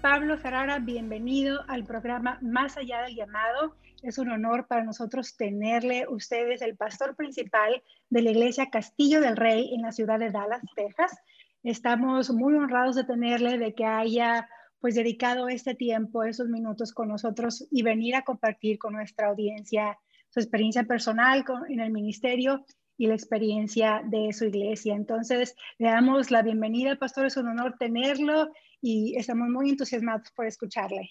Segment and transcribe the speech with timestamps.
[0.00, 3.74] Pablo Ferrara, bienvenido al programa Más allá del llamado.
[4.02, 6.06] Es un honor para nosotros tenerle.
[6.08, 10.30] Usted es el pastor principal de la iglesia Castillo del Rey en la ciudad de
[10.30, 11.18] Dallas, Texas.
[11.64, 14.48] Estamos muy honrados de tenerle, de que haya
[14.78, 19.98] pues dedicado este tiempo, esos minutos con nosotros y venir a compartir con nuestra audiencia
[20.28, 22.64] su experiencia personal en el ministerio
[22.96, 24.94] y la experiencia de su iglesia.
[24.94, 27.26] Entonces, le damos la bienvenida, pastor.
[27.26, 31.10] Es un honor tenerlo y estamos muy entusiasmados por escucharle.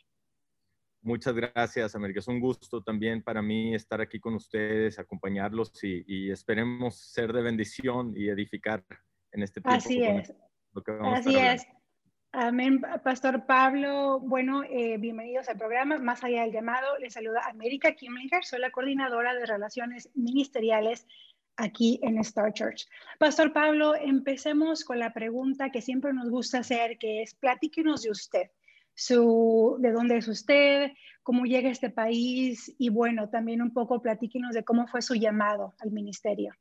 [1.02, 2.20] Muchas gracias, América.
[2.20, 7.42] Es un gusto también para mí estar aquí con ustedes, acompañarlos y, esperemos ser de
[7.42, 8.84] bendición y edificar
[9.32, 9.78] en este tiempo.
[9.78, 10.34] Así es.
[11.02, 11.66] Así es.
[12.34, 14.20] Amén, Pastor Pablo.
[14.20, 16.98] Bueno, eh, bienvenidos al programa Más allá del llamado.
[17.00, 18.44] Les saluda América Kimlinger.
[18.44, 21.08] Soy la coordinadora de relaciones ministeriales
[21.58, 22.88] aquí en Star Church.
[23.20, 28.12] Pastor Pablo, empecemos con la pregunta que siempre nos gusta hacer, que es platíquenos de
[28.12, 28.52] usted,
[28.94, 30.92] su, de dónde es usted,
[31.24, 35.16] cómo llega a este país y bueno, también un poco platíquenos de cómo fue su
[35.16, 36.54] llamado al ministerio.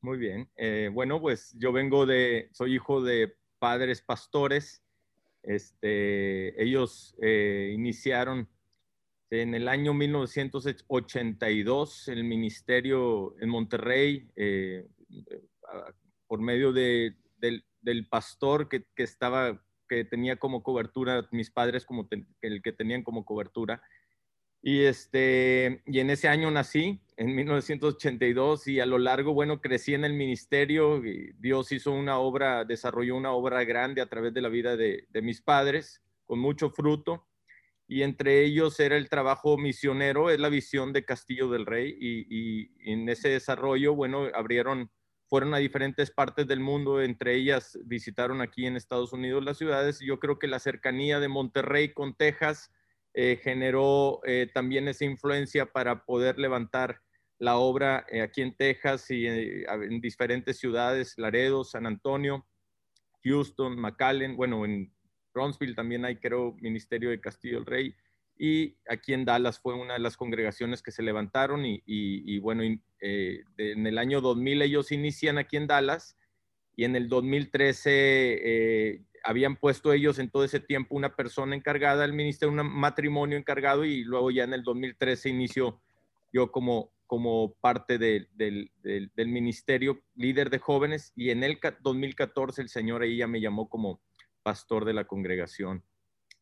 [0.00, 0.48] Muy bien.
[0.56, 4.82] Eh, bueno, pues yo vengo de, soy hijo de padres pastores.
[5.42, 8.48] Este, ellos eh, iniciaron
[9.42, 14.86] en el año 1982, el ministerio en Monterrey, eh,
[16.26, 22.08] por medio de, del, pastor que, estaba, que tenía como cobertura, mis padres como
[22.40, 23.82] el que tenían como cobertura.
[24.62, 29.94] Y, este, y en ese año nací, en 1982, y a lo largo, bueno, crecí
[29.94, 31.02] en el ministerio.
[31.38, 35.42] Dios hizo una obra, desarrolló una obra grande a través de la vida de mis
[35.42, 37.26] padres, con mucho fruto
[37.86, 42.90] y entre ellos era el trabajo misionero, es la visión de Castillo del Rey y,
[42.90, 44.90] en ese desarrollo, bueno, abrieron,
[45.28, 50.00] fueron a diferentes partes del mundo, entre ellas visitaron aquí en Estados Unidos las ciudades
[50.00, 52.70] yo creo que la cercanía de Monterrey con Texas
[53.12, 57.00] eh, generó eh, también esa influencia para poder levantar
[57.38, 62.46] la obra eh, aquí en Texas y en diferentes ciudades, Laredo, San Antonio,
[63.24, 64.93] Houston, McAllen, bueno, en
[65.34, 67.94] Bronzeville también hay, creo, Ministerio de Castillo del Rey.
[68.36, 72.62] Y aquí en Dallas fue una de las congregaciones que se levantaron y, bueno,
[73.00, 76.16] eh, en el año 2000 ellos inician aquí en Dallas
[76.74, 82.02] y en el 2013 eh, habían puesto ellos en todo ese tiempo una persona encargada
[82.02, 85.80] del ministerio, un matrimonio encargado y luego ya en el 2013 inició
[86.32, 92.68] yo como, como parte del, del ministerio, líder de jóvenes y en el 2014 el
[92.68, 94.00] Señor ahí ya me llamó como
[94.44, 95.82] pastor de la congregación.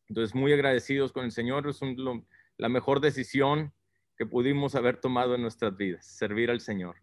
[0.07, 1.79] Entonces, muy agradecidos con el Señor, es
[2.57, 3.73] la mejor decisión
[4.15, 6.97] que pudimos haber tomado en nuestras vidas, servir al Señor.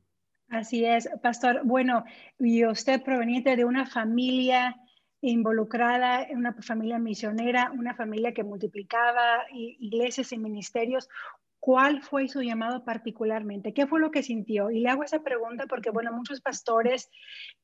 [0.49, 1.63] Así es, pastor.
[1.65, 2.05] Bueno,
[2.39, 4.77] y usted proveniente de una familia
[5.21, 11.09] involucrada, una familia misionera, una familia que multiplicaba iglesias y ministerios.
[11.61, 13.75] ¿Cuál fue su llamado particularmente?
[13.75, 14.71] ¿Qué fue lo que sintió?
[14.71, 17.11] Y le hago esa pregunta porque, bueno, muchos pastores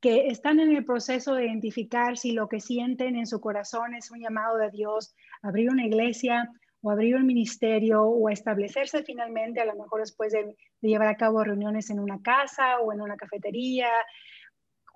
[0.00, 4.10] que están en el proceso de identificar si lo que sienten en su corazón es
[4.10, 6.52] un llamado de Dios, abrir una iglesia
[6.82, 11.42] o abrir un ministerio o establecerse finalmente, a lo mejor después de, llevar a cabo
[11.42, 13.88] reuniones en una casa o en una cafetería.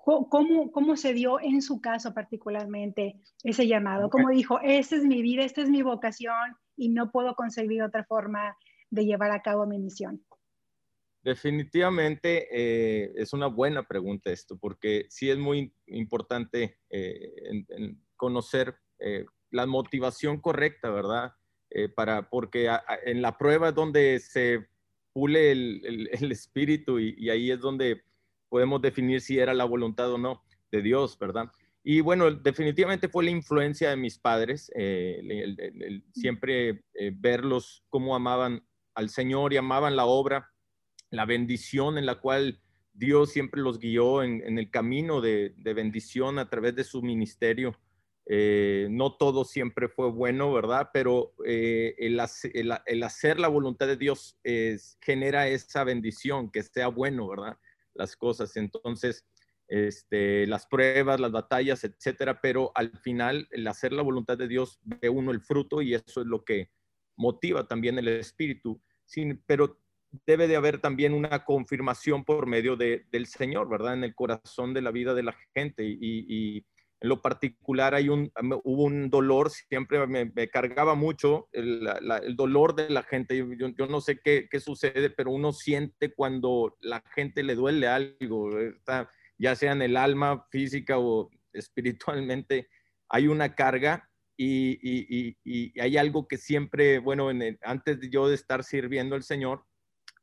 [0.04, 4.10] ¿Cómo, ¿Cómo se dio en su caso particularmente ese llamado?
[4.10, 8.04] ¿Cómo dijo, esta es mi vida, esta es mi vocación y no puedo concebir otra
[8.04, 8.56] forma
[8.90, 10.24] de llevar a cabo mi misión?
[11.22, 17.64] Definitivamente eh, es una buena pregunta esto, porque sí es muy importante eh,
[18.16, 21.32] conocer eh, la motivación correcta, ¿verdad?
[21.94, 22.68] para, porque
[23.04, 24.66] en la prueba es donde se
[25.12, 28.02] pule el, espíritu y, ahí es donde
[28.48, 30.42] podemos definir si era la voluntad o no
[30.72, 31.48] de Dios, ¿verdad?
[31.84, 34.70] Y bueno, definitivamente fue la influencia de mis padres,
[36.12, 38.64] siempre verlos cómo amaban
[38.94, 40.50] al Señor y amaban la obra,
[41.10, 42.60] la bendición en la cual
[42.92, 47.78] Dios siempre los guió en, el camino de, bendición a través de su ministerio.
[48.26, 50.90] Eh, no todo siempre fue bueno, ¿verdad?
[50.92, 54.38] Pero eh, el, hacer la voluntad de Dios
[55.00, 57.56] genera esa bendición, que sea bueno, ¿verdad?
[57.94, 58.56] Las cosas.
[58.56, 59.24] Entonces,
[59.70, 64.80] este, las pruebas, las batallas, etcétera, pero al final el hacer la voluntad de Dios
[64.82, 66.70] ve uno el fruto y eso es lo que
[67.20, 68.80] motiva también el espíritu.
[69.04, 69.78] Sin, pero
[70.26, 73.94] debe de haber también una confirmación por medio del Señor, ¿verdad?
[73.94, 76.64] En el corazón de la vida de la gente y,
[77.02, 78.30] en lo particular hay un,
[78.62, 81.88] hubo un dolor, siempre me, cargaba mucho el,
[82.36, 83.42] dolor de la gente.
[83.56, 88.50] Yo, no sé qué, qué, sucede, pero uno siente cuando la gente le duele algo,
[89.38, 92.68] ya sea en el alma, física o espiritualmente,
[93.08, 94.09] hay una carga
[94.42, 99.64] y, hay algo que siempre, bueno, en antes de yo de estar sirviendo al Señor,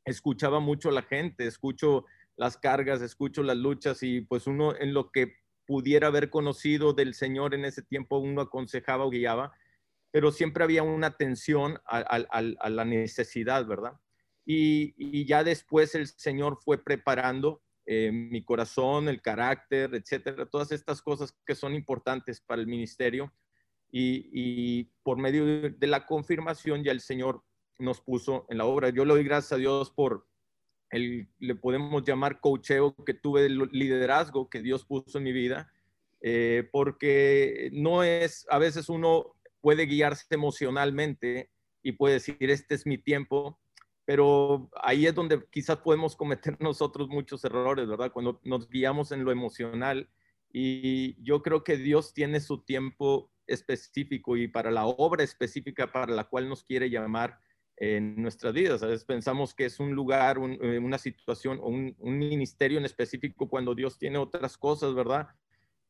[0.04, 2.04] escuchaba mucho a la gente, escucho
[2.36, 5.34] las cargas, escucho las luchas y pues uno en lo que
[5.66, 9.52] pudiera haber conocido del Señor en ese tiempo, uno aconsejaba o guiaba,
[10.10, 13.92] pero siempre había una atención a, la necesidad, ¿verdad?
[14.44, 21.02] Y, ya después el Señor fue preparando eh, mi corazón, el carácter, etcétera, todas estas
[21.02, 23.32] cosas que son importantes para el ministerio.
[23.90, 27.42] Y, por medio de la confirmación ya el Señor
[27.78, 28.90] nos puso en la obra.
[28.90, 30.26] Yo le doy gracias a Dios por
[30.90, 35.72] el, le podemos llamar coacheo que tuve, el liderazgo que Dios puso en mi vida,
[36.20, 41.50] eh, porque no es, a veces uno puede guiarse emocionalmente
[41.82, 43.58] y puede decir, este es mi tiempo,
[44.04, 48.12] pero ahí es donde quizás podemos cometer nosotros muchos errores, ¿verdad?
[48.12, 50.08] Cuando nos guiamos en lo emocional.
[50.50, 56.12] Y yo creo que Dios tiene su tiempo específico y para la obra específica para
[56.12, 57.38] la cual nos quiere llamar
[57.76, 58.82] en nuestras vidas.
[58.82, 63.48] A veces pensamos que es un lugar, eh, una situación o un, ministerio en específico
[63.48, 65.28] cuando Dios tiene otras cosas, ¿verdad?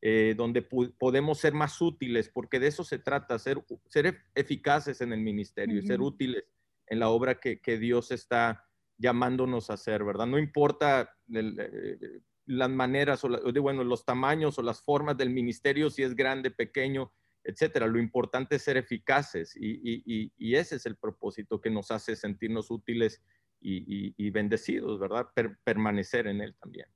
[0.01, 5.11] Eh, donde podemos ser más útiles, porque de eso se trata, ser, ser eficaces en
[5.11, 6.45] el ministerio y ser útiles
[6.87, 8.65] en la obra que, que, Dios está
[8.97, 10.27] llamándonos a hacer, ¿verdad?
[10.27, 13.29] No importa eh, las maneras o,
[13.61, 17.11] bueno, los tamaños o las formas del ministerio, si es grande, pequeño,
[17.49, 17.87] etcétera.
[17.87, 23.21] Lo importante es ser eficaces y, ese es el propósito que nos hace sentirnos útiles
[23.61, 25.27] y, bendecidos, ¿verdad?
[25.63, 26.87] permanecer en él también.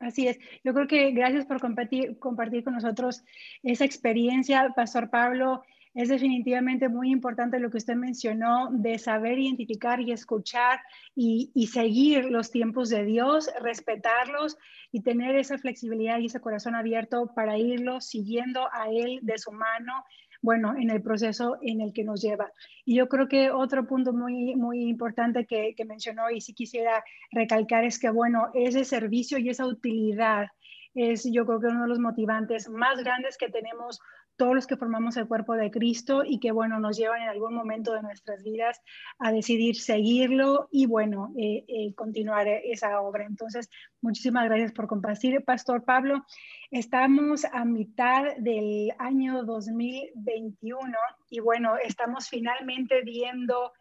[0.00, 0.38] Así es.
[0.62, 3.24] Yo creo que gracias por compartir, compartir con nosotros
[3.62, 5.62] esa experiencia, Pastor Pablo.
[5.98, 10.78] Es definitivamente muy importante lo que usted mencionó de saber identificar y escuchar
[11.16, 14.56] y, seguir los tiempos de Dios, respetarlos
[14.92, 19.50] y tener esa flexibilidad y ese corazón abierto para irlo siguiendo a Él de su
[19.50, 20.04] mano,
[20.40, 22.52] bueno, en el proceso en el que nos lleva.
[22.84, 27.02] Y yo creo que otro punto muy, muy importante que, que mencionó y si quisiera
[27.32, 30.46] recalcar es que, bueno, ese servicio y esa utilidad
[30.94, 34.00] es yo creo que uno de los motivantes más grandes que tenemos
[34.38, 37.54] todos los que formamos el cuerpo de Cristo y que, bueno, nos llevan en algún
[37.54, 38.80] momento de nuestras vidas
[39.18, 43.26] a decidir seguirlo y, bueno, eh, eh, continuar esa obra.
[43.26, 43.68] Entonces,
[44.00, 46.24] muchísimas gracias por compartir, Pastor Pablo.
[46.70, 50.96] Estamos a mitad del año 2021
[51.28, 53.72] y, bueno, estamos finalmente viendo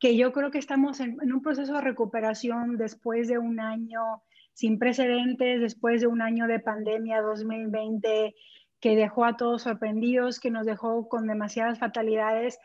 [0.00, 4.22] que yo creo que estamos en, en un proceso de recuperación después de un año
[4.54, 8.34] sin precedentes, después de un año de pandemia 2020
[8.80, 12.58] que dejó a todos sorprendidos, que nos dejó con demasiadas fatalidades.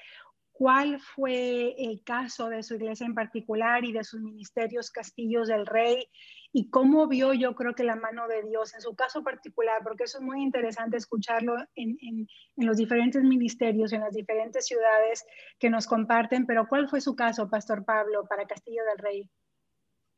[0.52, 5.66] ¿Cuál fue el caso de su iglesia en particular y de sus ministerios Castillos del
[5.66, 6.08] Rey?
[6.52, 9.82] ¿Y cómo vio yo creo que la mano de Dios en su caso particular?
[9.84, 12.28] Porque eso es muy interesante escucharlo en, en,
[12.58, 15.26] en los diferentes ministerios, en las diferentes ciudades
[15.58, 16.46] que nos comparten.
[16.46, 19.30] Pero ¿cuál fue su caso, Pastor Pablo, para Castillo del Rey?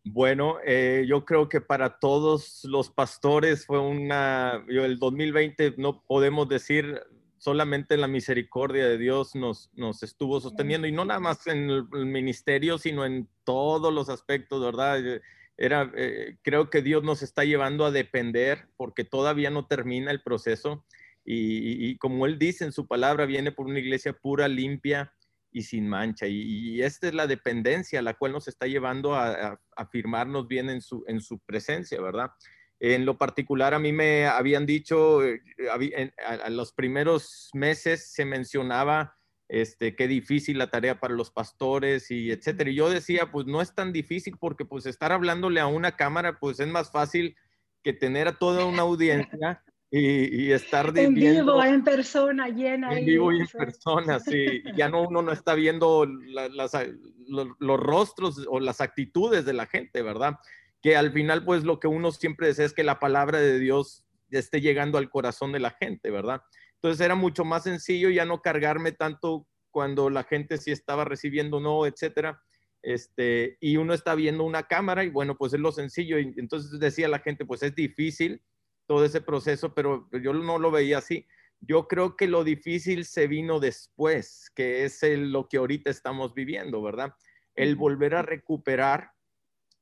[0.07, 6.47] Bueno, eh, yo creo que para todos los pastores fue una, el 2020 no podemos
[6.47, 7.01] decir
[7.39, 11.87] solamente la misericordia de Dios nos, nos estuvo sosteniendo y no nada más en el,
[12.05, 15.03] ministerio, sino en todos los aspectos, ¿verdad?
[15.03, 15.21] Eh,
[15.57, 20.21] era, eh, creo que Dios nos está llevando a depender porque todavía no termina el
[20.21, 20.85] proceso
[21.25, 25.13] y, y como Él dice en su palabra, viene por una iglesia pura, limpia,
[25.55, 26.27] y sin mancha.
[26.27, 31.05] Y, esta es la dependencia la cual nos está llevando a, afirmarnos bien en su,
[31.07, 32.31] en su presencia, ¿verdad?
[32.77, 35.41] En lo particular, a mí me habían dicho, eh,
[35.93, 39.15] en, a, los primeros meses se mencionaba
[39.47, 42.69] este, qué difícil la tarea para los pastores y etcétera.
[42.69, 46.37] Y yo decía, pues no es tan difícil porque pues estar hablándole a una cámara,
[46.37, 47.37] pues es más fácil
[47.81, 49.63] que tener a toda una audiencia
[49.97, 52.97] y, estar en vivo, en persona, llena.
[52.97, 54.61] En vivo y en persona, sí.
[54.75, 60.35] Ya no uno no está viendo los, rostros o las actitudes de la gente, ¿verdad?
[60.81, 64.05] Que al final, pues lo que uno siempre desea es que la palabra de Dios
[64.31, 66.41] esté llegando al corazón de la gente, ¿verdad?
[66.73, 71.61] Entonces era mucho más sencillo ya no cargarme tanto cuando la gente sí estaba recibiendo
[71.61, 72.41] no, etcétera.
[72.81, 76.19] Este, y uno está viendo una cámara y bueno, pues es lo sencillo.
[76.19, 78.41] Y entonces decía la gente, pues es difícil
[78.85, 81.25] todo ese proceso, pero yo no lo veía así.
[81.61, 86.81] Yo creo que lo difícil se vino después, que es lo que ahorita estamos viviendo,
[86.81, 87.13] ¿verdad?
[87.55, 89.11] El volver a recuperar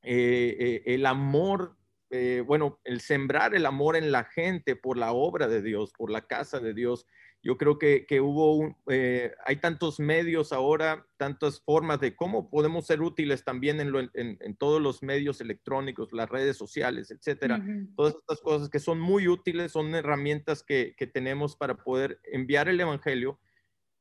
[0.02, 1.76] eh, eh, el amor,
[2.10, 6.10] eh, bueno, el sembrar el amor en la gente por la obra de Dios, por
[6.10, 7.06] la casa de Dios,
[7.44, 13.02] yo creo que, hubo, eh, hay tantos medios ahora, tantas formas de cómo podemos ser
[13.02, 17.62] útiles también en, todos los medios electrónicos, las redes sociales, etcétera.
[17.96, 22.80] Todas estas cosas que son muy útiles, son herramientas que, tenemos para poder enviar el
[22.80, 23.38] evangelio,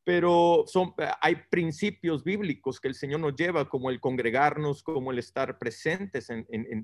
[0.06, 5.20] pero son, hay principios bíblicos que el Señor nos lleva, como el congregarnos, como el
[5.20, 6.30] estar presentes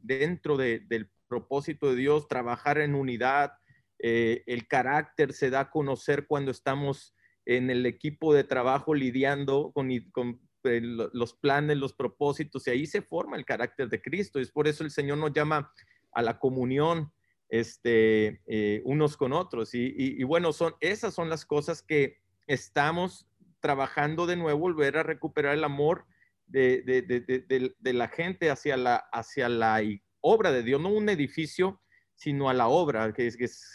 [0.04, 3.54] dentro del propósito de Dios, trabajar en unidad,
[4.00, 7.14] eh, el carácter se da a conocer cuando estamos
[7.46, 13.02] en el equipo de trabajo lidiando con, eh, los planes, los propósitos, y ahí se
[13.02, 14.40] forma el carácter de Cristo.
[14.40, 15.72] Es por eso el Señor nos llama
[16.12, 17.12] a la comunión
[17.50, 19.72] este, eh, unos con otros.
[19.74, 23.28] Y, bueno, son, esas son las cosas que estamos
[23.60, 26.06] trabajando de nuevo, volver a recuperar el amor
[26.46, 29.82] de, la gente hacia la, hacia la
[30.22, 31.82] obra de Dios, no un edificio,
[32.20, 33.74] sino a la obra, que es,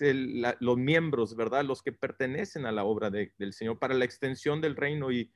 [0.61, 1.65] los miembros, ¿verdad?
[1.65, 5.11] Los que pertenecen a la obra del Señor para la extensión del reino.
[5.11, 5.33] Y,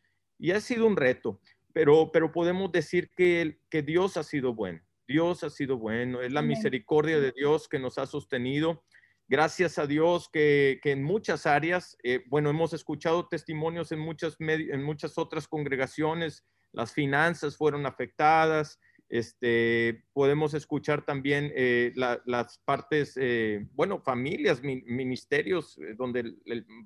[0.52, 1.40] ha sido un reto,
[1.72, 4.82] pero, pero podemos decir que, que Dios ha sido bueno.
[5.06, 6.20] Dios ha sido bueno.
[6.20, 8.84] Es la misericordia de Dios que nos ha sostenido.
[9.26, 14.82] Gracias a Dios que, en muchas áreas, eh, bueno, hemos escuchado testimonios en muchas, en
[14.82, 23.66] muchas otras congregaciones, las finanzas fueron afectadas, este, podemos escuchar también eh, las partes, eh,
[23.72, 26.34] bueno, familias, ministerios, eh, donde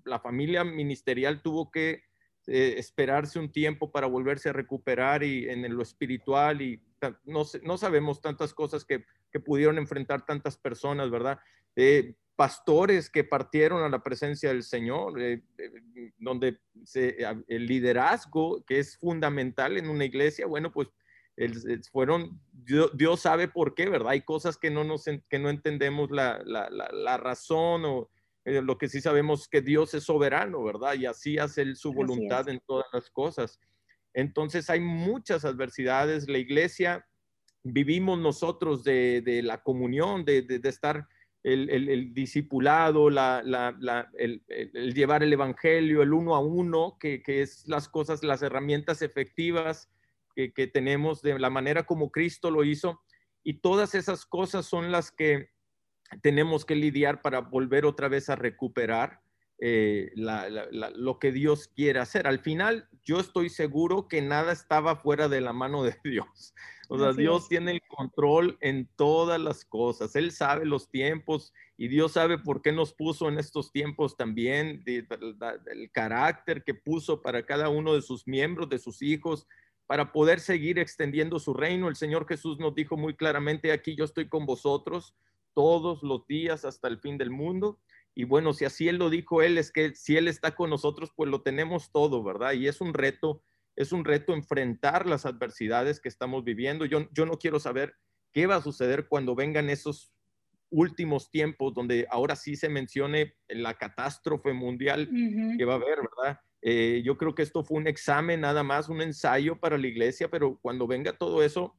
[0.05, 2.05] la familia ministerial tuvo que
[2.45, 6.83] esperarse un tiempo para volverse a recuperar y en lo espiritual y
[7.23, 11.39] no, no sabemos tantas cosas que, que, pudieron enfrentar tantas personas, ¿verdad?
[12.35, 15.15] pastores que partieron a la presencia del Señor,
[16.19, 16.59] donde
[17.47, 20.89] el liderazgo que es fundamental en una iglesia, bueno, pues
[21.91, 24.11] fueron, Dios, sabe por qué, ¿verdad?
[24.11, 28.11] Hay cosas que no, nos, que no entendemos la, la, la, razón o
[28.45, 30.95] eh, lo que sí sabemos que Dios es soberano, ¿verdad?
[30.95, 33.59] Y así hace su voluntad en todas las cosas.
[34.15, 36.29] Entonces hay muchas adversidades.
[36.29, 37.07] La iglesia,
[37.63, 41.07] vivimos nosotros de, de la comunión, de, de, estar
[41.43, 46.99] el, el, el, discipulado, la, la, el, el, llevar el evangelio, el uno a uno,
[47.01, 49.89] que, que es las cosas, las herramientas efectivas
[50.35, 53.01] que, tenemos, de la manera como Cristo lo hizo.
[53.43, 55.51] Y todas esas cosas son las que
[56.23, 59.21] tenemos que lidiar para volver otra vez a recuperar
[59.59, 62.27] eh, lo que Dios quiere hacer.
[62.27, 66.55] Al final, yo estoy seguro que nada estaba fuera de la mano de Dios.
[66.89, 70.15] O sea, Dios tiene el control en todas las cosas.
[70.15, 74.83] Él sabe los tiempos y Dios sabe por qué nos puso en estos tiempos también,
[74.87, 79.47] el carácter que puso para cada uno de sus miembros, de sus hijos,
[79.87, 81.89] para poder seguir extendiendo su reino.
[81.89, 85.15] El Señor Jesús nos dijo muy claramente, aquí yo estoy con vosotros
[85.55, 87.79] todos los días hasta el fin del mundo.
[88.15, 91.13] Y bueno, si así Él lo dijo Él, es que si Él está con nosotros,
[91.15, 92.53] pues lo tenemos todo, ¿verdad?
[92.53, 93.43] Y es un reto,
[93.77, 96.85] es un reto enfrentar las adversidades que estamos viviendo.
[96.85, 97.95] Yo, yo no quiero saber
[98.33, 100.13] qué va a suceder cuando vengan esos
[100.71, 105.09] últimos tiempos donde ahora sí se mencione la catástrofe mundial
[105.59, 106.41] que va a haber, ¿verdad?
[106.65, 110.31] Eh, yo creo que esto fue un examen nada más, un ensayo para la iglesia,
[110.31, 111.77] pero cuando venga todo eso,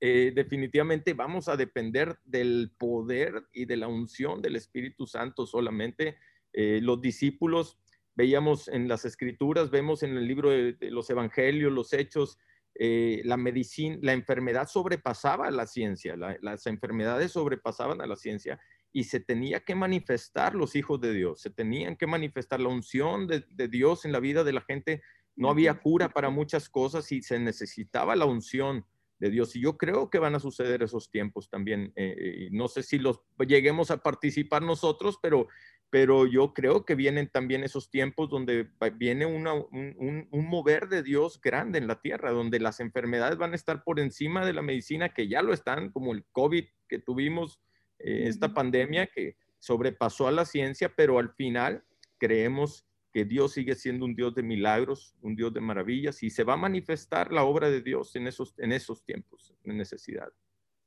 [0.00, 6.16] eh, definitivamente vamos a depender del poder y de la unción del Espíritu Santo solamente.
[6.52, 7.80] Eh, los discípulos,
[8.14, 12.38] veíamos en las escrituras, vemos en el libro de, los evangelios, los hechos,
[12.76, 18.60] la medicina, la enfermedad sobrepasaba a la ciencia, las enfermedades sobrepasaban a la ciencia
[18.94, 23.26] y se tenía que manifestar los hijos de Dios, se tenían que manifestar la unción
[23.26, 25.02] de, Dios en la vida de la gente.
[25.34, 28.86] No había cura para muchas cosas y se necesitaba la unción
[29.18, 29.56] de Dios.
[29.56, 31.92] Y yo creo que van a suceder esos tiempos también.
[31.96, 35.48] Eh, eh, no sé si los lleguemos a participar nosotros, pero,
[35.90, 41.40] pero yo creo que vienen también esos tiempos donde viene un, un, mover de Dios
[41.40, 45.12] grande en la tierra, donde las enfermedades van a estar por encima de la medicina,
[45.12, 47.60] que ya lo están, como el COVID que tuvimos
[47.98, 51.84] eh, esta pandemia que sobrepasó a la ciencia, pero al final
[52.18, 56.42] creemos que Dios sigue siendo un Dios de milagros, un Dios de maravillas y se
[56.42, 60.28] va a manifestar la obra de Dios en esos, en esos tiempos de necesidad.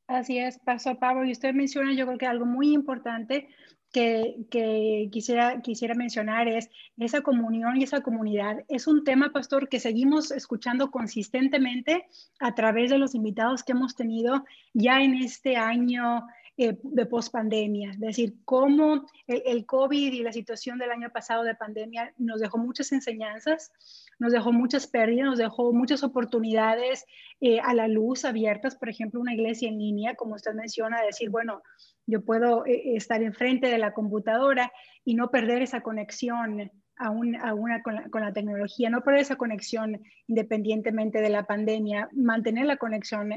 [0.08, 3.48] Así es, Pastor Pablo, y usted menciona yo creo que algo muy importante
[3.92, 8.64] que, que, quisiera, quisiera mencionar es esa comunión y esa comunidad.
[8.68, 12.08] Es un tema, Pastor, que seguimos escuchando consistentemente
[12.40, 16.28] a través de los invitados que hemos tenido ya en este año
[16.60, 21.54] eh, de pospandemia, es decir, cómo el, COVID y la situación del año pasado de
[21.54, 23.72] pandemia nos dejó muchas enseñanzas,
[24.18, 27.06] nos dejó muchas pérdidas, nos dejó muchas oportunidades
[27.42, 31.30] eh, a la luz abiertas, por ejemplo, una iglesia en línea, como usted menciona, decir,
[31.30, 31.62] bueno,
[32.08, 34.74] yo puedo eh, estar enfrente de la computadora
[35.06, 41.22] y no perder esa conexión a, una con la, tecnología, no perder esa conexión independientemente
[41.22, 43.30] de la pandemia, mantener la conexión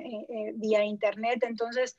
[0.54, 1.44] vía Internet.
[1.46, 1.98] Entonces,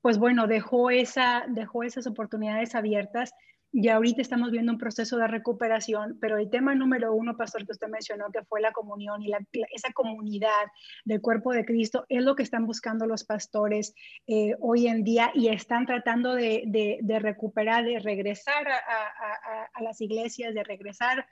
[0.00, 3.32] pues bueno, dejó, esa, dejó esas oportunidades abiertas
[3.72, 7.72] y ahorita estamos viendo un proceso de recuperación, pero el tema número uno, pastor, que
[7.72, 9.30] usted mencionó, que fue la comunión y
[9.72, 10.66] esa comunidad
[11.04, 13.94] del cuerpo de Cristo, es lo que están buscando los pastores
[14.26, 20.64] eh, hoy en día y están tratando de, recuperar, de regresar a, las iglesias, de
[20.64, 21.26] regresar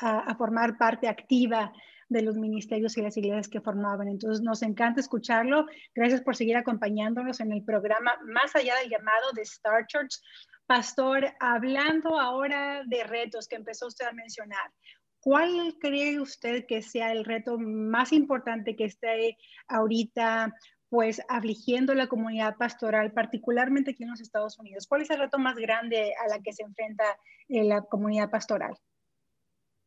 [0.00, 1.72] a, formar parte activa
[2.12, 4.08] de los ministerios y las iglesias que formaban.
[4.08, 5.66] Entonces, nos encanta escucharlo.
[5.94, 10.20] Gracias por seguir acompañándonos en el programa Más allá del llamado de Star Church.
[10.66, 14.72] Pastor, hablando ahora de retos que empezó usted a mencionar,
[15.20, 19.36] ¿cuál cree usted que sea el reto más importante que esté
[19.68, 20.54] ahorita
[20.88, 24.86] pues afligiendo la comunidad pastoral, particularmente aquí en los Estados Unidos?
[24.86, 27.04] ¿Cuál es el reto más grande a la que se enfrenta
[27.48, 28.76] eh, la comunidad pastoral?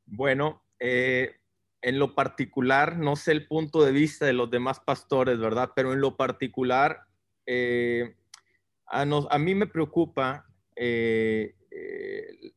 [0.05, 1.35] Bueno, eh,
[1.85, 5.69] en lo particular, no sé el punto de vista de los demás pastores, ¿verdad?
[5.75, 7.01] Pero en lo particular,
[7.45, 8.15] eh,
[8.87, 12.53] a, mí me preocupa eh, eh,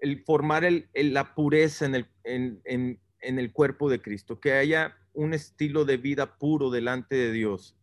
[0.00, 6.36] el formar la pureza en el, cuerpo de Cristo, que haya un estilo de vida
[6.36, 7.78] puro delante de Dios.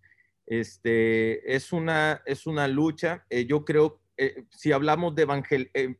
[0.45, 3.25] Este, es, una, es una lucha.
[3.47, 3.99] yo creo,
[4.51, 5.23] si hablamos de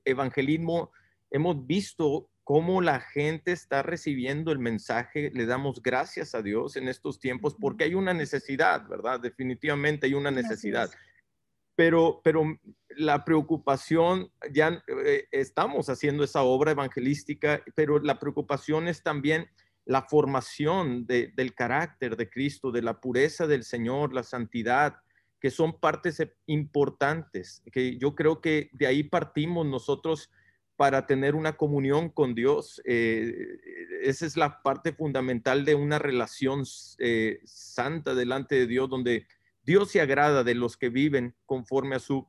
[0.06, 0.92] evangelismo,
[1.32, 5.32] hemos visto cómo la gente está recibiendo el mensaje.
[5.34, 9.20] Le damos gracias a Dios en estos tiempos porque hay una necesidad, ¿verdad?
[9.20, 10.90] Definitivamente hay una necesidad.
[11.76, 12.58] Pero, pero
[12.90, 19.50] la preocupación, ya eh, estamos haciendo esa obra evangelística, pero la preocupación es también
[19.84, 24.98] la formación del carácter de Cristo, de la pureza del Señor, la santidad,
[25.40, 30.30] que son partes importantes, que yo creo que de ahí partimos nosotros
[30.76, 32.82] para tener una comunión con Dios.
[32.86, 33.34] Eh,
[34.02, 36.64] esa es la parte fundamental de una relación
[37.00, 39.26] eh, santa delante de Dios, donde
[39.64, 42.28] Dios se agrada de los que viven conforme a su,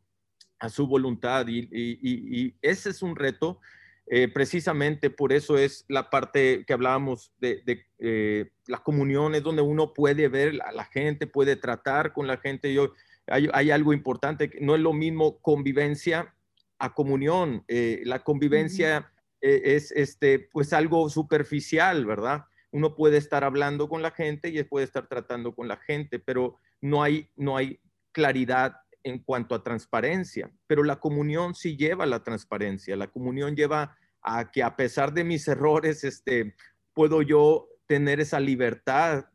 [0.58, 1.46] a su voluntad.
[1.48, 3.60] Y, ese es un reto.
[4.08, 9.92] Eh, precisamente por eso es la parte que hablábamos de, de las comuniones, donde uno
[9.92, 12.72] puede ver a la gente, puede tratar con la gente.
[12.72, 12.92] Yo,
[13.26, 16.35] hay, hay algo importante, no es lo mismo convivencia
[16.78, 17.64] a comunión.
[17.68, 22.44] Eh, la convivencia eh, es este, pues algo superficial, ¿verdad?
[22.70, 26.56] Uno puede estar hablando con la gente y puede estar tratando con la gente, pero
[26.80, 27.80] no hay, no hay
[28.12, 30.50] claridad en cuanto a transparencia.
[30.66, 32.96] Pero la comunión sí lleva la transparencia.
[32.96, 36.54] La comunión lleva a que a pesar de mis errores, este,
[36.92, 39.26] puedo yo tener esa libertad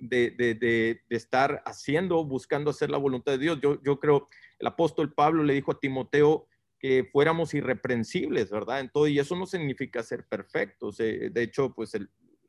[0.00, 3.60] de, de, de, estar haciendo, buscando hacer la voluntad de Dios.
[3.60, 4.28] Yo, yo creo,
[4.58, 6.46] el apóstol Pablo le dijo a Timoteo,
[6.84, 8.80] que fuéramos irreprensibles, ¿verdad?
[8.80, 11.00] En y eso no significa ser perfectos.
[11.00, 11.92] Eh, de hecho, pues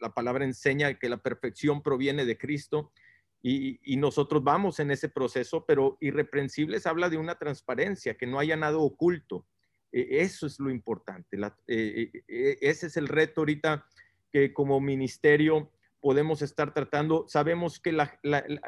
[0.02, 2.92] la palabra enseña que la perfección proviene de Cristo
[3.42, 8.58] y, nosotros vamos en ese proceso, pero irreprensibles habla de una transparencia, que no haya
[8.58, 9.48] nada oculto.
[9.90, 11.38] E, eso es lo importante.
[11.68, 13.86] Eh, eh, ese es el reto ahorita
[14.34, 15.72] que como ministerio
[16.06, 17.26] podemos estar tratando.
[17.28, 17.98] Sabemos que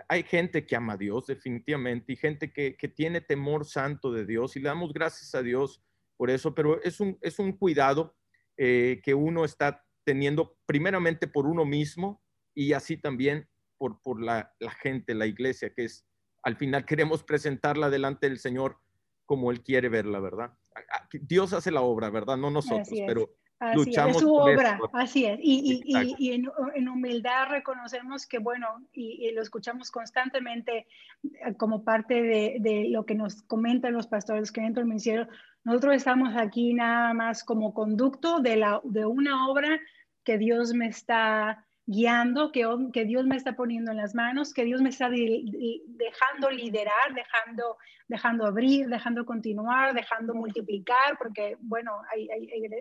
[0.10, 4.56] hay gente que ama a Dios definitivamente y gente que, tiene temor santo de Dios
[4.56, 5.84] y le damos gracias a Dios
[6.18, 8.16] por eso, pero es un, es un cuidado
[8.58, 12.24] eh, que uno está teniendo primeramente por uno mismo
[12.56, 13.48] y así también
[13.78, 16.08] por, por la, gente, la iglesia, que es,
[16.42, 18.80] al final queremos presentarla delante del Señor
[19.28, 20.58] como Él quiere verla, ¿verdad?
[21.12, 22.38] Dios hace la obra, ¿verdad?
[22.38, 25.40] No nosotros, pero Así es, su obra, así es.
[25.42, 30.86] Y, y, en, humildad reconocemos que, bueno, y, lo escuchamos constantemente
[31.24, 35.28] eh, como parte de, de, lo que nos comentan los pastores que dentro del ministerio,
[35.64, 39.80] nosotros estamos aquí nada más como conducto de, la, de una obra
[40.24, 44.66] que Dios me está guiando, que, que Dios me está poniendo en las manos, que
[44.66, 47.78] Dios me está dejando liderar, dejando,
[48.10, 52.28] dejando abrir, dejando continuar, dejando multiplicar, porque bueno, hay,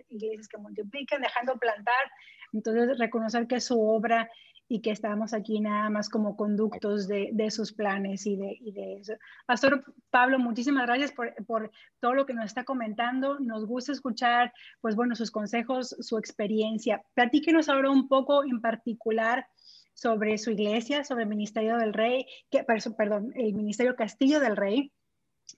[0.09, 2.11] iglesias que multiplican, dejando plantar.
[2.51, 4.29] Entonces, reconocer que su obra
[4.69, 8.71] y que estamos aquí nada más como conductos de, de sus planes y de, y
[8.71, 9.13] de, eso.
[9.45, 13.39] Pastor Pablo, muchísimas gracias por, por, todo lo que nos está comentando.
[13.39, 17.01] Nos gusta escuchar, pues bueno, sus consejos, su experiencia.
[17.13, 19.47] Platíquenos ahora un poco en particular
[19.93, 24.91] sobre su iglesia, sobre el Ministerio del Rey, que, perdón, el Ministerio Castillo del Rey,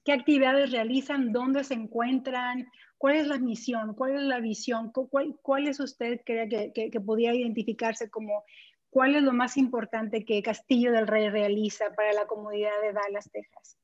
[0.06, 2.68] qué actividades realizan, dónde se encuentran,
[2.98, 6.90] cuál es la misión, cuál es la visión, cuál, cuál es usted cree que, que,
[6.90, 8.44] que podría identificarse como
[8.90, 13.30] cuál es lo más importante que Castillo del Rey realiza para la comunidad de Dallas,
[13.32, 13.78] Texas.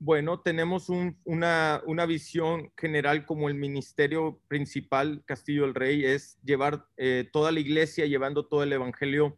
[0.00, 0.88] Bueno, tenemos
[1.24, 7.58] una, visión general como el ministerio principal Castillo del Rey es llevar eh, toda la
[7.58, 9.36] iglesia, llevando todo el evangelio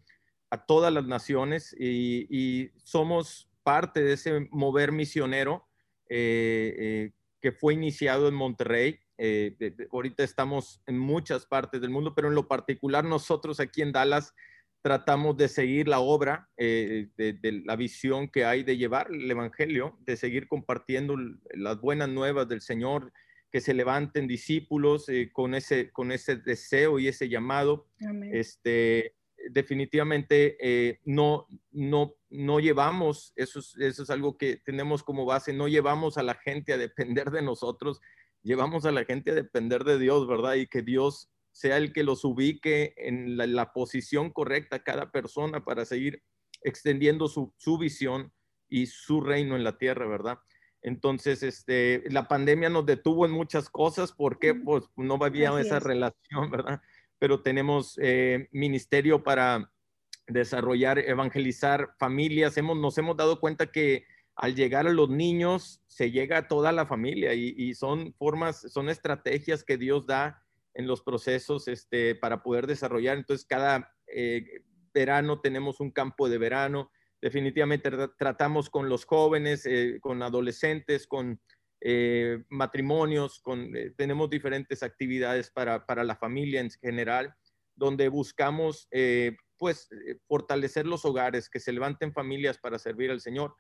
[0.50, 5.66] a todas las naciones y, somos parte de ese mover misionero
[6.10, 8.98] eh, eh, que fue iniciado en Monterrey.
[9.92, 14.34] ahorita estamos en muchas partes del mundo, pero en lo particular nosotros aquí en Dallas
[14.82, 19.98] tratamos de seguir la obra, eh, de, la visión que hay de llevar el Evangelio,
[20.00, 21.16] de seguir compartiendo
[21.54, 23.12] las buenas nuevas del Señor,
[23.50, 27.88] que se levanten discípulos eh, con, ese, con ese deseo y ese llamado.
[28.32, 29.16] Este,
[29.50, 35.52] definitivamente eh, no, no, no llevamos, eso es, eso es algo que tenemos como base,
[35.52, 38.00] no llevamos a la gente a depender de nosotros,
[38.42, 40.54] llevamos a la gente a depender de Dios, ¿verdad?
[40.54, 45.84] Y que Dios sea el que los ubique en la, posición correcta cada persona para
[45.84, 46.22] seguir
[46.62, 48.32] extendiendo su, visión
[48.68, 50.38] y su reino en la tierra, ¿verdad?
[50.82, 56.50] Entonces, este, la pandemia nos detuvo en muchas cosas porque pues, no había esa relación,
[56.50, 56.80] ¿verdad?
[57.18, 59.70] Pero tenemos eh, ministerio para
[60.26, 62.56] desarrollar, evangelizar familias.
[62.56, 64.04] Hemos, nos hemos dado cuenta que
[64.36, 68.60] al llegar a los niños se llega a toda la familia y, y son formas,
[68.72, 70.42] son estrategias que Dios da
[70.74, 73.16] en los procesos este, para poder desarrollar.
[73.16, 76.90] Entonces, cada eh, verano tenemos un campo de verano.
[77.20, 81.40] Definitivamente tratamos con los jóvenes, eh, con adolescentes, con
[81.80, 87.34] eh, matrimonios, con, tenemos diferentes actividades para, para, la familia en general,
[87.74, 88.88] donde buscamos
[89.56, 89.88] pues
[90.26, 93.54] fortalecer los hogares, que se levanten familias para servir al Señor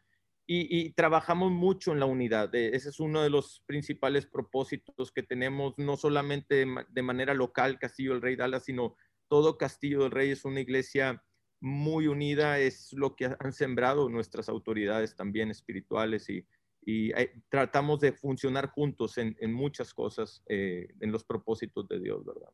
[0.52, 2.52] y, trabajamos mucho en la unidad.
[2.56, 7.78] Eh, ese es uno de los principales propósitos que tenemos, no solamente de, manera local,
[7.78, 8.96] Castillo del Rey Dallas, sino
[9.28, 11.22] todo Castillo del Rey es una iglesia
[11.60, 16.44] muy unida, es lo que han sembrado nuestras autoridades también espirituales y,
[16.84, 22.50] eh, tratamos de funcionar juntos en, muchas cosas, eh, en los propósitos de Dios, ¿verdad?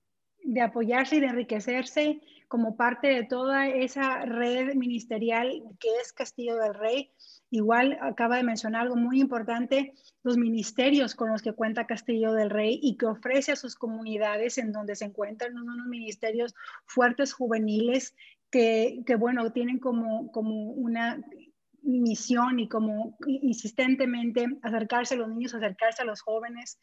[0.47, 6.57] De apoyarse y de enriquecerse como parte de toda esa red ministerial que es Castillo
[6.57, 7.11] del Rey.
[7.51, 12.51] Igual acaba de mencionar algo muy importante, los ministerios con los que cuenta Castillo del
[12.51, 16.55] Rey y que ofrece a sus comunidades en donde se encuentran unos ministerios
[16.85, 18.15] fuertes juveniles
[18.51, 21.21] que, que bueno, tienen como, como una
[21.83, 26.79] misión y como insistentemente acercarse a los niños, acercarse a los jóvenes,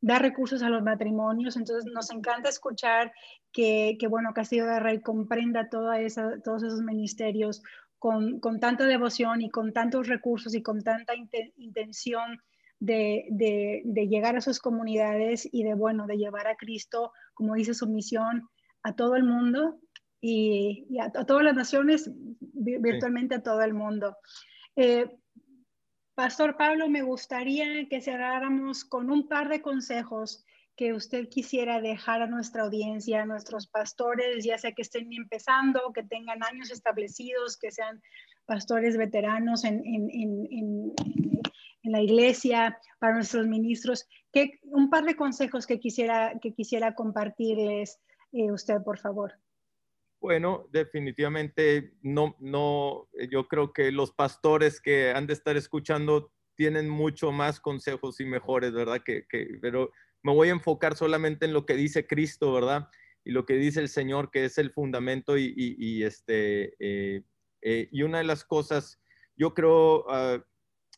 [0.00, 1.56] dar recursos a los matrimonios.
[1.56, 3.12] Entonces, nos encanta escuchar
[3.52, 7.62] que, que bueno, Castillo de Rey comprenda toda esa, todos esos ministerios
[7.98, 11.14] con, con, tanta devoción y con tantos recursos y con tanta
[11.56, 12.38] intención
[12.78, 17.54] de, de, de, llegar a sus comunidades y de, bueno, de llevar a Cristo, como
[17.54, 18.48] dice su misión,
[18.82, 19.80] a todo el mundo
[20.20, 24.16] y, a, todas las naciones, virtualmente a todo el mundo.
[24.76, 25.10] Eh,
[26.16, 32.22] Pastor Pablo, me gustaría que cerráramos con un par de consejos que usted quisiera dejar
[32.22, 37.58] a nuestra audiencia, a nuestros pastores, ya sea que estén empezando, que tengan años establecidos,
[37.58, 38.00] que sean
[38.46, 39.82] pastores veteranos en,
[41.82, 44.08] la iglesia, para nuestros ministros.
[44.32, 48.00] Que, un par de consejos que quisiera, que quisiera compartirles
[48.32, 49.34] eh, usted, por favor.
[50.20, 56.88] Bueno, definitivamente no, no, yo creo que los pastores que han de estar escuchando tienen
[56.88, 59.02] mucho más consejos y mejores, ¿verdad?
[59.04, 59.26] Que,
[59.60, 62.88] pero me voy a enfocar solamente en lo que dice Cristo, ¿verdad?
[63.24, 67.22] Y lo que dice el Señor, que es el fundamento y, este, eh,
[67.62, 69.00] eh, y una de las cosas,
[69.36, 70.42] yo creo, ah,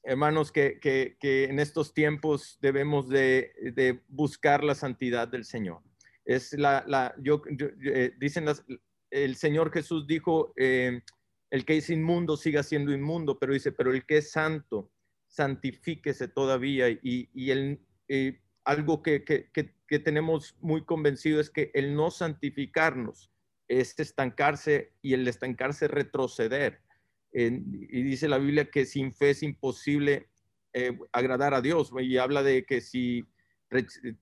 [0.04, 0.78] hermanos, que,
[1.22, 5.82] en estos tiempos debemos de, buscar la santidad del Señor.
[6.24, 7.42] Es la, la yo,
[7.84, 8.64] eh, dicen las,
[9.10, 11.02] el Señor Jesús dijo, eh,
[11.50, 14.90] el que es inmundo siga siendo inmundo, pero dice, pero el que es santo,
[15.26, 16.88] santifíquese todavía.
[16.90, 19.24] Y, el, eh, algo que,
[20.04, 23.30] tenemos muy convencido es que el no santificarnos
[23.66, 26.80] es estancarse y el estancarse retroceder.
[27.32, 30.28] y dice la Biblia que sin fe es imposible
[30.72, 31.92] eh, agradar a Dios.
[31.98, 33.26] Y habla de que si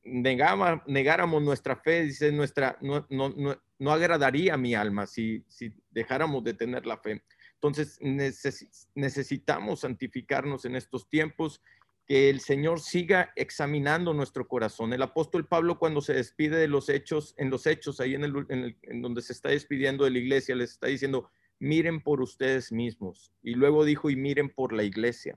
[0.05, 2.79] negáramos nuestra fe, dice nuestra,
[3.93, 7.23] agradaría a mi alma si, si dejáramos de tener la fe.
[7.55, 7.99] Entonces
[8.95, 11.63] necesitamos santificarnos en estos tiempos,
[12.07, 14.93] que el Señor siga examinando nuestro corazón.
[14.93, 18.77] El apóstol Pablo cuando se despide de los hechos, en los hechos, ahí en, el,
[18.83, 23.33] en donde se está despidiendo de la iglesia, les está diciendo, miren por ustedes mismos.
[23.43, 25.37] Y luego dijo, y miren por la iglesia.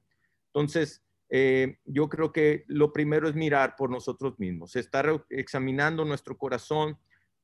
[0.54, 6.38] Entonces, eh, yo creo que lo primero es mirar por nosotros mismos, estar examinando nuestro
[6.38, 6.98] corazón,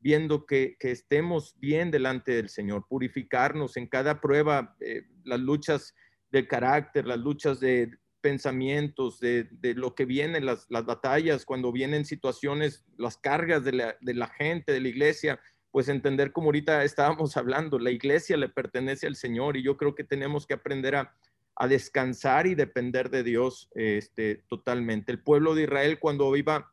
[0.06, 5.96] viendo que, estemos bien delante del Señor, purificarnos en cada prueba, eh, las luchas
[6.30, 7.90] de carácter, las luchas de
[8.22, 14.14] pensamientos, de, lo que viene, las, batallas, cuando vienen situaciones, las cargas de la, de
[14.14, 15.40] la gente, de la iglesia,
[15.72, 19.96] pues entender como ahorita estábamos hablando, la iglesia le pertenece al Señor y yo creo
[19.96, 21.16] que tenemos que aprender a,
[21.56, 25.12] a descansar y depender de Dios este, totalmente.
[25.12, 26.72] El pueblo de Israel cuando iba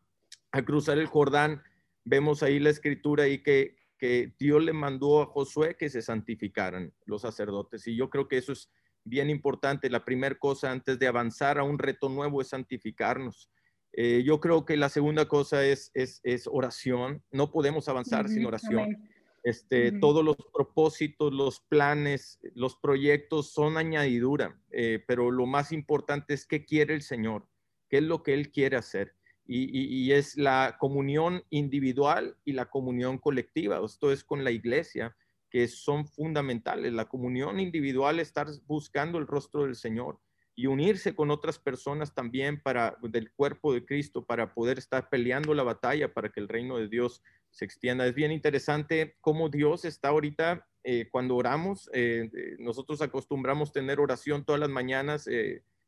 [0.50, 1.62] a cruzar el Jordán,
[2.04, 6.92] vemos ahí la escritura y que, que Dios le mandó a Josué que se santificaran
[7.04, 7.86] los sacerdotes.
[7.86, 8.70] Y yo creo que eso es
[9.04, 9.90] bien importante.
[9.90, 13.50] La primera cosa antes de avanzar a un reto nuevo es santificarnos.
[13.92, 17.22] Eh, yo creo que la segunda cosa es, es, es oración.
[17.30, 18.96] No podemos avanzar sin oración.
[19.42, 26.32] Este, Todos los propósitos, los planes, los proyectos son añadidura, eh, pero lo más importante
[26.34, 27.48] es qué quiere el Señor,
[27.88, 29.16] qué es lo que Él quiere hacer.
[29.44, 33.80] Y, es la comunión individual y la comunión colectiva.
[33.84, 35.16] Esto es con la iglesia,
[35.50, 36.92] que son fundamentales.
[36.92, 40.20] La comunión individual, estar buscando el rostro del Señor
[40.54, 45.54] y unirse con otras personas también para del cuerpo de Cristo para poder estar peleando
[45.54, 48.06] la batalla para que el reino de Dios se extienda.
[48.06, 51.88] Es bien interesante cómo Dios está ahorita eh, cuando oramos.
[51.92, 55.28] Eh, eh, nosotros acostumbramos tener oración todas las mañanas.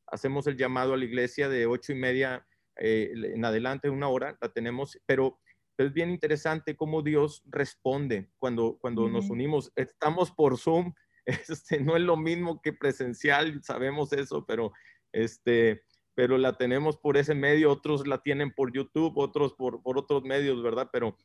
[0.06, 4.48] hacemos el llamado a la iglesia de ocho y media en adelante, una hora, la
[4.52, 5.38] tenemos, pero,
[5.76, 9.72] es bien interesante cómo Dios responde cuando, cuando nos unimos.
[9.74, 10.94] Estamos por Zoom,
[11.26, 14.72] este, no es lo mismo que presencial, sabemos eso, pero
[15.10, 15.82] este,
[16.14, 20.22] pero la tenemos por ese medio, otros la tienen por YouTube, otros por, por otros
[20.22, 20.90] medios, ¿verdad?
[20.92, 21.16] Pero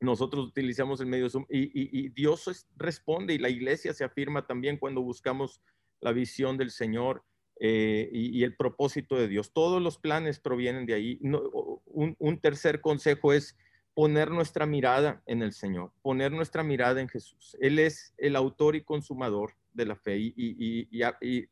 [0.00, 5.00] nosotros utilizamos el medio Zoom y, Dios responde y la iglesia se afirma también cuando
[5.02, 5.62] buscamos
[6.00, 7.24] la visión del Señor
[7.64, 9.52] eh, y, el propósito de Dios.
[9.52, 11.20] Todos los planes provienen de ahí.
[11.22, 13.56] un, tercer consejo es
[13.94, 17.56] poner nuestra mirada en el Señor, poner nuestra mirada en Jesús.
[17.60, 20.88] Él es el autor y consumador de la fe y,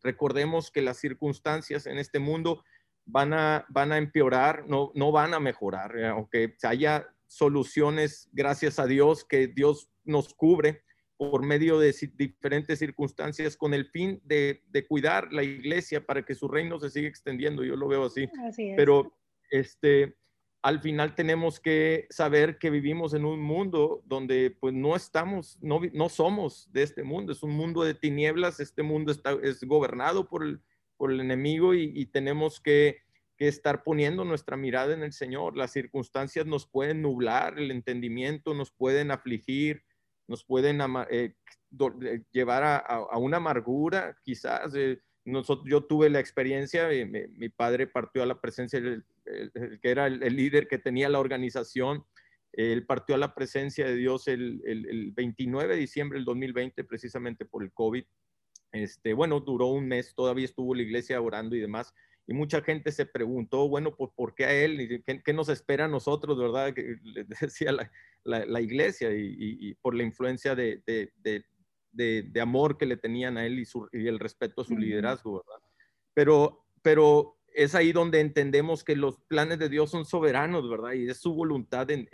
[0.03, 2.65] recordemos que las circunstancias en este mundo
[3.07, 8.87] van a, van a empeorar, no, no van a mejorar, aunque haya soluciones, gracias a
[8.87, 10.83] Dios, que Dios nos cubre
[11.29, 16.49] por medio de diferentes circunstancias con el fin de, cuidar la iglesia para que su
[16.49, 17.63] reino se siga extendiendo.
[17.63, 18.27] Yo lo veo así.
[18.75, 19.13] Pero
[19.51, 20.17] este,
[20.63, 25.83] al final tenemos que saber que vivimos en un mundo donde pues no estamos, no,
[25.93, 30.27] no somos de este mundo, es un mundo de tinieblas, este mundo está, es gobernado
[30.27, 30.63] por el,
[30.97, 33.03] por el enemigo y tenemos que
[33.41, 35.57] que estar poniendo nuestra mirada en el Señor.
[35.57, 39.83] Las circunstancias nos pueden nublar el entendimiento, nos pueden afligir,
[40.31, 41.35] nos pueden eh,
[42.01, 44.73] eh, llevar a, una amargura, quizás.
[44.77, 46.89] Eh, nosotros, yo tuve la experiencia,
[47.37, 49.05] mi padre partió a la presencia, el,
[49.83, 52.05] que era el, líder que tenía la organización,
[52.53, 57.45] él partió a la presencia de Dios el, el, 29 de diciembre del 2020, precisamente
[57.45, 58.05] por el COVID.
[58.73, 61.93] Este, bueno, duró un mes, todavía estuvo la iglesia orando y demás,
[62.29, 65.03] y mucha gente se preguntó, bueno, pues ¿por qué a él?
[65.05, 66.73] ¿Qué, nos espera a nosotros, verdad?
[66.73, 67.91] Que le decía la,
[68.61, 70.83] iglesia y, por la influencia de,
[71.93, 75.43] de, amor que le tenían a él y, su, y el respeto a su liderazgo,
[75.45, 75.63] ¿verdad?
[76.15, 80.93] Pero, pero es ahí donde entendemos que los planes de Dios son soberanos, ¿verdad?
[80.93, 82.09] Y es su voluntad en,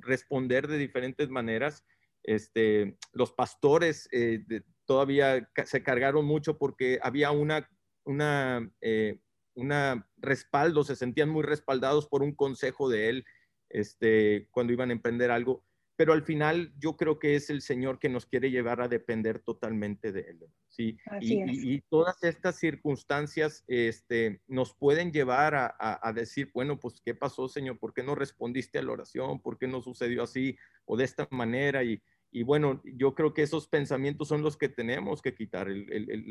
[0.00, 1.84] responder de diferentes maneras.
[2.22, 4.44] Este, los pastores eh,
[4.84, 7.70] todavía se cargaron mucho porque había una,
[8.04, 9.20] una eh,
[9.56, 13.24] una respaldo, se sentían muy respaldados por un consejo de él
[13.70, 15.64] este, cuando iban a emprender algo,
[15.96, 19.38] pero al final yo creo que es el Señor que nos quiere llevar a depender
[19.38, 20.46] totalmente de él.
[20.68, 20.98] ¿sí?
[21.20, 27.78] Y, todas estas circunstancias este, nos pueden llevar a, decir, bueno, pues, ¿qué pasó, Señor?
[27.78, 29.40] ¿Por qué no respondiste a la oración?
[29.40, 31.82] ¿Por qué no sucedió así o de esta manera?
[31.82, 32.02] Y,
[32.44, 35.68] bueno, yo creo que esos pensamientos son los que tenemos que quitar.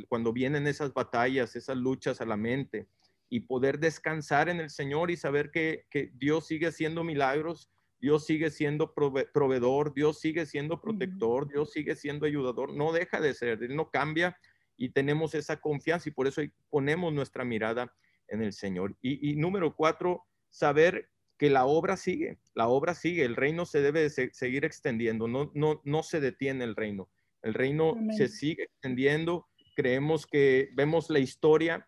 [0.07, 2.87] cuando vienen esas batallas, esas luchas a la mente,
[3.29, 8.51] y poder descansar en el Señor y saber que, Dios sigue haciendo milagros, Dios sigue
[8.51, 13.75] siendo proveedor, Dios sigue siendo protector, Dios sigue siendo ayudador, no deja de ser, Él
[13.75, 14.37] no cambia
[14.77, 17.93] y tenemos esa confianza y por eso ponemos nuestra mirada
[18.27, 18.95] en el Señor.
[19.01, 24.09] Y, número cuatro, saber que la obra sigue, la obra sigue, el reino se debe
[24.09, 27.09] seguir extendiendo, no, no, no se detiene el reino,
[27.41, 31.87] el reino se sigue extendiendo, creemos que vemos la historia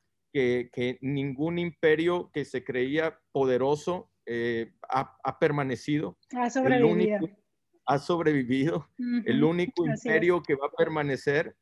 [0.71, 6.17] que, ningún imperio que se creía poderoso eh, ha, permanecido.
[6.35, 7.29] Ha sobrevivido.
[7.85, 8.87] ha sobrevivido.
[9.25, 11.55] El único imperio que va a permanecer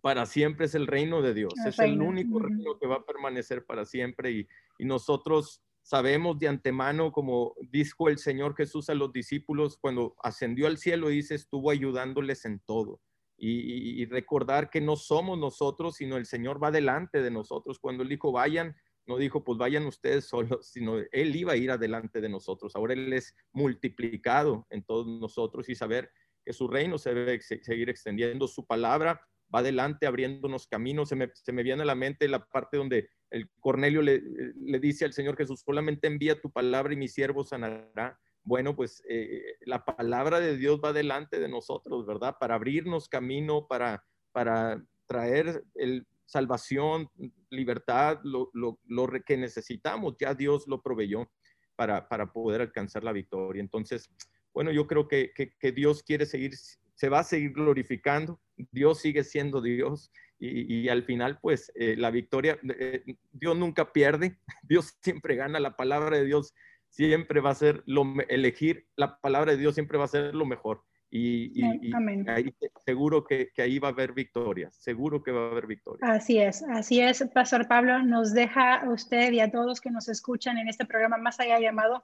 [0.00, 1.54] para siempre es el reino de Dios.
[1.64, 6.48] es el único reino que va a permanecer para siempre y, y nosotros sabemos de
[6.48, 11.70] antemano, como dijo el Señor Jesús a los discípulos cuando ascendió al cielo, dice, estuvo
[11.70, 13.00] ayudándoles en todo.
[13.44, 17.80] Y, recordar que no somos nosotros, sino el Señor va delante de nosotros.
[17.80, 21.72] Cuando Él dijo, vayan, no dijo, pues vayan ustedes solos, sino Él iba a ir
[21.72, 22.76] adelante de nosotros.
[22.76, 26.08] Ahora Él es multiplicado en todos nosotros y saber
[26.44, 28.46] que su reino se debe seguir extendiendo.
[28.46, 29.20] Su palabra
[29.52, 31.08] va adelante abriéndonos caminos.
[31.08, 34.22] Se me, se me viene a la mente la parte donde el Cornelio le,
[34.54, 38.20] le, dice al Señor Jesús, solamente envía tu palabra y mi siervo sanará.
[38.44, 42.36] Bueno, pues eh, la palabra de Dios va delante de nosotros, ¿verdad?
[42.40, 47.08] Para abrirnos camino, para, para traer el, salvación,
[47.50, 51.30] libertad, lo, lo, lo, que necesitamos, ya Dios lo proveyó
[51.76, 53.60] para, para poder alcanzar la victoria.
[53.60, 54.10] Entonces,
[54.54, 56.52] bueno, yo creo que, que, Dios quiere seguir
[56.94, 62.10] se va a seguir glorificando, Dios sigue siendo Dios y, al final pues eh, la
[62.10, 63.02] victoria, eh,
[63.32, 66.54] Dios nunca pierde, Dios siempre gana, la palabra de Dios
[66.92, 70.46] siempre va a ser lo, elegir, la palabra de Dios siempre va a ser lo
[70.46, 70.84] mejor.
[71.14, 72.54] Y, ahí,
[72.86, 76.00] seguro que, que, ahí va a haber victoria, seguro que va a haber victoria.
[76.10, 80.08] Así es, así es, Pastor Pablo, nos deja a usted y a todos que nos
[80.08, 82.02] escuchan en este programa más allá llamado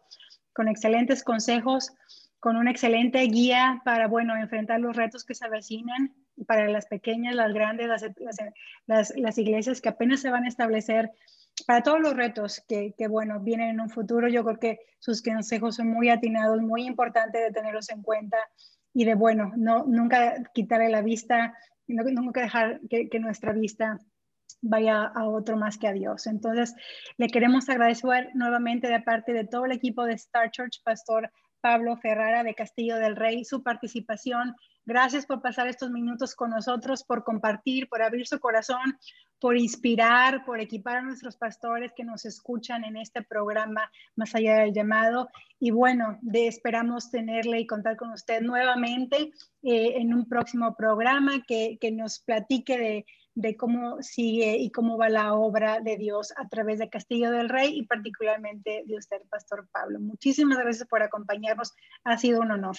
[0.53, 1.92] con excelentes consejos
[2.40, 6.14] con una excelente guía para, bueno, enfrentar los retos que se avecinan
[6.46, 7.88] para las pequeñas, las grandes,
[8.87, 11.11] las, las, iglesias que apenas se van a establecer,
[11.68, 14.26] para todos los retos que, que, bueno, vienen en un futuro.
[14.26, 18.38] Yo creo que sus consejos son muy atinados, muy importante de tenerlos en cuenta
[18.94, 21.52] y de, bueno, no, nunca quitarle la vista,
[21.87, 23.98] nunca dejar que, que nuestra vista
[24.62, 26.26] vaya a otro más que a Dios.
[26.26, 26.74] Entonces,
[27.18, 31.98] le queremos agradecer nuevamente de parte de todo el equipo de Star Church, Pastor Pablo
[31.98, 34.57] Ferrara de Castillo del Rey, su participación.
[34.88, 38.98] Gracias por pasar estos minutos con nosotros, por compartir, por abrir su corazón,
[39.38, 44.61] por inspirar, por equipar a nuestros pastores que nos escuchan en este programa Más allá
[44.61, 45.29] del llamado.
[45.61, 49.31] Y bueno, de, esperamos tenerle y contar con usted nuevamente
[49.62, 54.98] eh, en un próximo programa que, que nos platique de de cómo sigue y cómo
[54.98, 59.18] va la obra de Dios a través de Castillo del Rey y particularmente de usted,
[59.31, 60.01] Pastor Pablo.
[60.01, 61.72] Muchísimas gracias por acompañarnos.
[62.03, 62.77] Ha sido un honor.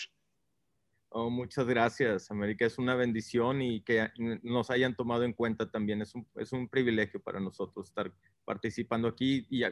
[1.11, 2.65] Oh, muchas gracias, América.
[2.65, 4.09] Es una bendición y que
[4.43, 6.01] nos hayan tomado en cuenta también.
[6.01, 8.11] Es un, es un privilegio para nosotros estar
[8.45, 9.63] participando aquí y,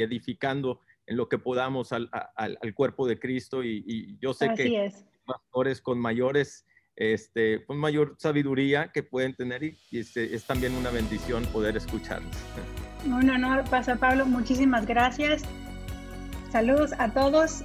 [0.00, 3.64] edificando en lo que podamos al, al, cuerpo de Cristo.
[3.64, 4.92] Y, yo sé que
[5.26, 6.64] pastores con mayores
[6.96, 12.36] este, con mayor sabiduría que pueden tener y, este, es, también una bendición poder escucharlos.
[13.04, 14.26] Un honor, Pastor Pablo.
[14.26, 15.42] Muchísimas gracias.
[16.52, 17.64] Saludos a todos.